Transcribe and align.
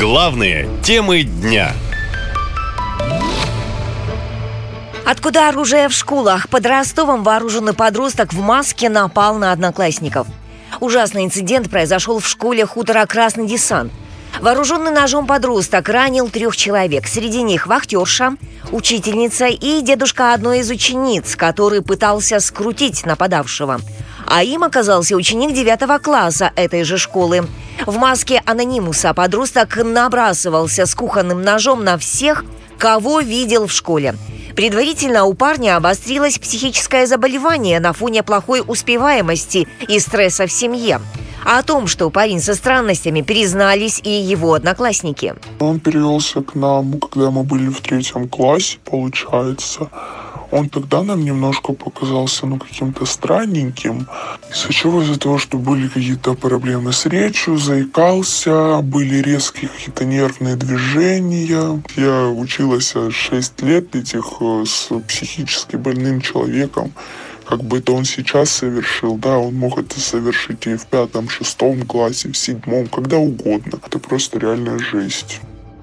Главные 0.00 0.66
темы 0.82 1.24
дня. 1.24 1.74
Откуда 5.04 5.50
оружие 5.50 5.90
в 5.90 5.92
школах? 5.92 6.48
Под 6.48 6.64
Ростовом 6.64 7.22
вооруженный 7.22 7.74
подросток 7.74 8.32
в 8.32 8.40
маске 8.40 8.88
напал 8.88 9.36
на 9.36 9.52
одноклассников. 9.52 10.26
Ужасный 10.80 11.26
инцидент 11.26 11.68
произошел 11.68 12.18
в 12.18 12.26
школе 12.26 12.64
хутора 12.64 13.04
«Красный 13.04 13.46
десант». 13.46 13.92
Вооруженный 14.40 14.90
ножом 14.90 15.26
подросток 15.26 15.90
ранил 15.90 16.30
трех 16.30 16.56
человек. 16.56 17.06
Среди 17.06 17.42
них 17.42 17.66
вахтерша, 17.66 18.36
учительница 18.72 19.48
и 19.48 19.82
дедушка 19.82 20.32
одной 20.32 20.60
из 20.60 20.70
учениц, 20.70 21.36
который 21.36 21.82
пытался 21.82 22.40
скрутить 22.40 23.04
нападавшего. 23.04 23.80
А 24.30 24.44
им 24.44 24.62
оказался 24.62 25.16
ученик 25.16 25.52
девятого 25.52 25.98
класса 25.98 26.52
этой 26.54 26.84
же 26.84 26.98
школы. 26.98 27.48
В 27.84 27.96
маске 27.96 28.40
анонимуса 28.46 29.12
подросток 29.12 29.76
набрасывался 29.82 30.86
с 30.86 30.94
кухонным 30.94 31.42
ножом 31.42 31.82
на 31.82 31.98
всех, 31.98 32.44
кого 32.78 33.18
видел 33.18 33.66
в 33.66 33.72
школе. 33.72 34.14
Предварительно 34.54 35.24
у 35.24 35.34
парня 35.34 35.76
обострилось 35.76 36.38
психическое 36.38 37.08
заболевание 37.08 37.80
на 37.80 37.92
фоне 37.92 38.22
плохой 38.22 38.62
успеваемости 38.64 39.66
и 39.88 39.98
стресса 39.98 40.46
в 40.46 40.52
семье. 40.52 41.00
О 41.44 41.60
том, 41.64 41.88
что 41.88 42.08
парень 42.10 42.40
со 42.40 42.54
странностями, 42.54 43.22
признались 43.22 44.00
и 44.04 44.10
его 44.10 44.54
одноклассники. 44.54 45.34
Он 45.58 45.80
перевелся 45.80 46.42
к 46.42 46.54
нам, 46.54 47.00
когда 47.00 47.32
мы 47.32 47.42
были 47.42 47.68
в 47.68 47.80
третьем 47.80 48.28
классе, 48.28 48.78
получается. 48.84 49.90
Он 50.50 50.68
тогда 50.68 51.02
нам 51.02 51.24
немножко 51.24 51.72
показался, 51.72 52.46
ну, 52.46 52.58
каким-то 52.58 53.06
странненьким. 53.06 54.08
Из-за 54.52 54.72
чего? 54.72 55.02
Из-за 55.02 55.18
того, 55.18 55.38
что 55.38 55.58
были 55.58 55.88
какие-то 55.88 56.34
проблемы 56.34 56.92
с 56.92 57.06
речью, 57.06 57.56
заикался, 57.56 58.80
были 58.82 59.16
резкие 59.16 59.68
какие-то 59.68 60.04
нервные 60.04 60.56
движения. 60.56 61.82
Я 61.96 62.26
училась 62.28 62.94
6 63.10 63.62
лет 63.62 63.94
этих 63.94 64.24
э, 64.40 64.64
с 64.66 64.88
психически 65.06 65.76
больным 65.76 66.20
человеком 66.20 66.92
как 67.50 67.64
бы 67.64 67.78
это 67.78 67.92
он 67.92 68.04
сейчас 68.04 68.50
совершил, 68.50 69.16
да, 69.16 69.36
он 69.36 69.54
мог 69.54 69.76
это 69.76 69.98
совершить 69.98 70.68
и 70.68 70.76
в 70.76 70.86
пятом, 70.86 71.28
шестом 71.28 71.84
классе, 71.84 72.28
в 72.28 72.36
седьмом, 72.36 72.86
когда 72.86 73.18
угодно. 73.18 73.80
Это 73.84 73.98
просто 73.98 74.38
реальная 74.38 74.78
жесть. 74.78 75.40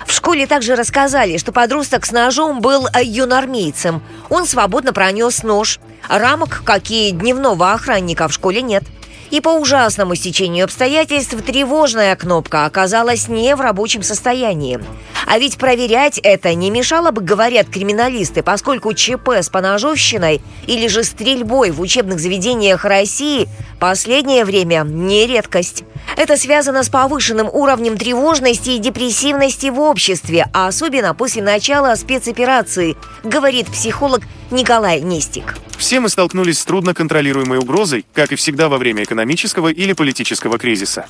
В 0.07 0.13
школе 0.13 0.47
также 0.47 0.75
рассказали, 0.75 1.37
что 1.37 1.51
подросток 1.51 2.05
с 2.05 2.11
ножом 2.11 2.61
был 2.61 2.87
э, 2.87 3.03
юнармейцем. 3.03 4.01
Он 4.29 4.47
свободно 4.47 4.93
пронес 4.93 5.43
нож. 5.43 5.79
Рамок, 6.07 6.63
какие 6.63 7.11
дневного 7.11 7.73
охранника 7.73 8.29
в 8.29 8.33
школе 8.33 8.61
нет. 8.61 8.83
И 9.29 9.41
по 9.41 9.49
ужасному 9.49 10.15
стечению 10.15 10.65
обстоятельств 10.65 11.35
тревожная 11.45 12.15
кнопка 12.15 12.65
оказалась 12.65 13.27
не 13.27 13.55
в 13.55 13.61
рабочем 13.61 14.03
состоянии. 14.03 14.79
А 15.25 15.39
ведь 15.39 15.57
проверять 15.57 16.19
это 16.23 16.53
не 16.53 16.71
мешало 16.71 17.11
бы, 17.11 17.21
говорят 17.21 17.67
криминалисты, 17.67 18.43
поскольку 18.43 18.93
ЧП 18.93 19.29
с 19.41 19.49
поножовщиной 19.49 20.41
или 20.67 20.87
же 20.87 21.03
стрельбой 21.03 21.71
в 21.71 21.81
учебных 21.81 22.19
заведениях 22.19 22.85
России 22.85 23.49
последнее 23.79 24.45
время 24.45 24.83
не 24.87 25.27
редкость. 25.27 25.83
Это 26.15 26.37
связано 26.37 26.83
с 26.83 26.89
повышенным 26.89 27.49
уровнем 27.51 27.97
тревожности 27.97 28.71
и 28.71 28.79
депрессивности 28.79 29.67
в 29.67 29.79
обществе, 29.81 30.47
а 30.53 30.67
особенно 30.67 31.13
после 31.13 31.43
начала 31.43 31.93
спецоперации, 31.95 32.95
говорит 33.23 33.67
психолог 33.67 34.21
Николай 34.49 35.01
Нестик. 35.01 35.57
Все 35.77 35.99
мы 35.99 36.09
столкнулись 36.09 36.59
с 36.59 36.65
трудноконтролируемой 36.65 37.59
угрозой, 37.59 38.05
как 38.13 38.31
и 38.31 38.35
всегда 38.35 38.67
во 38.67 38.77
время 38.77 39.03
экономического 39.03 39.67
или 39.67 39.93
политического 39.93 40.57
кризиса. 40.57 41.05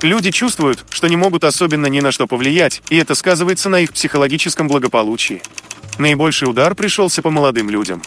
Люди 0.00 0.30
чувствуют, 0.30 0.84
что 0.90 1.08
не 1.08 1.16
могут 1.16 1.44
особенно 1.44 1.86
ни 1.86 2.00
на 2.00 2.12
что 2.12 2.26
повлиять, 2.26 2.82
и 2.88 2.96
это 2.96 3.14
сказывается 3.14 3.68
на 3.68 3.80
их 3.80 3.92
психологическом 3.92 4.68
благополучии. 4.68 5.42
Наибольший 5.98 6.48
удар 6.48 6.74
пришелся 6.74 7.20
по 7.20 7.30
молодым 7.30 7.68
людям. 7.68 8.02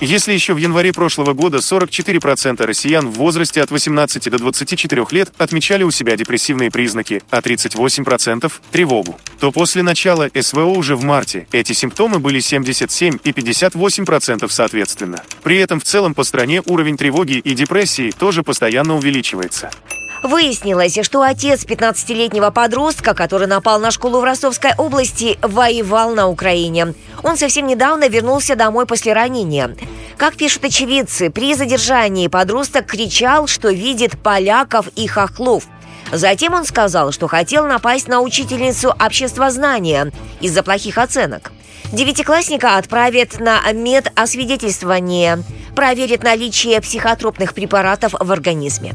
Если 0.00 0.34
еще 0.34 0.52
в 0.52 0.58
январе 0.58 0.92
прошлого 0.92 1.32
года 1.32 1.58
44% 1.58 2.62
россиян 2.66 3.08
в 3.08 3.14
возрасте 3.14 3.62
от 3.62 3.70
18 3.70 4.30
до 4.30 4.38
24 4.38 5.06
лет 5.10 5.32
отмечали 5.38 5.84
у 5.84 5.90
себя 5.90 6.16
депрессивные 6.16 6.70
признаки, 6.70 7.22
а 7.30 7.38
38%– 7.38 8.52
тревогу, 8.72 9.18
то 9.40 9.50
после 9.52 9.82
начала 9.82 10.28
СВО 10.38 10.64
уже 10.64 10.96
в 10.96 11.04
марте 11.04 11.46
эти 11.50 11.72
симптомы 11.72 12.18
были 12.18 12.40
77 12.40 13.18
и 13.24 13.30
58% 13.30 14.46
соответственно. 14.50 15.22
При 15.42 15.56
этом 15.56 15.80
в 15.80 15.84
целом 15.84 16.12
по 16.12 16.24
стране 16.24 16.62
уровень 16.66 16.98
тревоги 16.98 17.38
и 17.38 17.54
депрессии 17.54 18.10
тоже 18.10 18.42
постоянно 18.42 18.96
увеличивается. 18.96 19.70
Выяснилось, 20.22 20.98
что 21.02 21.22
отец 21.22 21.64
15-летнего 21.64 22.50
подростка, 22.50 23.14
который 23.14 23.46
напал 23.46 23.78
на 23.78 23.90
школу 23.90 24.20
в 24.20 24.24
Ростовской 24.24 24.72
области, 24.76 25.38
воевал 25.42 26.14
на 26.14 26.28
Украине. 26.28 26.94
Он 27.22 27.36
совсем 27.36 27.66
недавно 27.66 28.08
вернулся 28.08 28.56
домой 28.56 28.86
после 28.86 29.12
ранения. 29.12 29.76
Как 30.16 30.36
пишут 30.36 30.64
очевидцы, 30.64 31.30
при 31.30 31.54
задержании 31.54 32.28
подросток 32.28 32.86
кричал, 32.86 33.46
что 33.46 33.70
видит 33.70 34.18
поляков 34.18 34.88
и 34.96 35.06
хохлов. 35.06 35.64
Затем 36.12 36.54
он 36.54 36.64
сказал, 36.64 37.12
что 37.12 37.26
хотел 37.26 37.66
напасть 37.66 38.08
на 38.08 38.20
учительницу 38.20 38.90
обществознания 38.90 40.12
из-за 40.40 40.62
плохих 40.62 40.98
оценок. 40.98 41.52
Девятиклассника 41.92 42.78
отправят 42.78 43.38
на 43.38 43.60
медосвидетельствование, 43.72 45.42
проверят 45.74 46.22
наличие 46.22 46.80
психотропных 46.80 47.54
препаратов 47.54 48.14
в 48.18 48.32
организме. 48.32 48.94